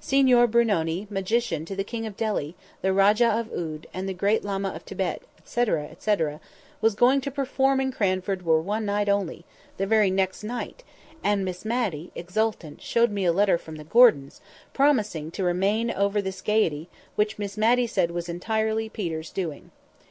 "Signor 0.00 0.46
Brunoni, 0.48 1.06
Magician 1.08 1.64
to 1.64 1.74
the 1.74 1.82
King 1.82 2.04
of 2.04 2.14
Delhi, 2.14 2.54
the 2.82 2.92
Rajah 2.92 3.38
of 3.40 3.50
Oude, 3.50 3.86
and 3.94 4.06
the 4.06 4.12
great 4.12 4.44
Lama 4.44 4.68
of 4.68 4.82
Thibet," 4.82 5.22
&c. 5.46 5.64
&c., 5.98 6.16
was 6.82 6.94
going 6.94 7.22
to 7.22 7.30
"perform 7.30 7.80
in 7.80 7.90
Cranford 7.90 8.42
for 8.44 8.60
one 8.60 8.84
night 8.84 9.08
only," 9.08 9.46
the 9.78 9.86
very 9.86 10.10
next 10.10 10.44
night; 10.44 10.84
and 11.24 11.42
Miss 11.42 11.64
Matty, 11.64 12.10
exultant, 12.14 12.82
showed 12.82 13.10
me 13.10 13.24
a 13.24 13.32
letter 13.32 13.56
from 13.56 13.76
the 13.76 13.84
Gordons, 13.84 14.42
promising 14.74 15.30
to 15.30 15.42
remain 15.42 15.90
over 15.90 16.20
this 16.20 16.42
gaiety, 16.42 16.90
which 17.16 17.38
Miss 17.38 17.56
Matty 17.56 17.86
said 17.86 18.10
was 18.10 18.28
entirely 18.28 18.90
Peter's 18.90 19.30
doing. 19.30 19.70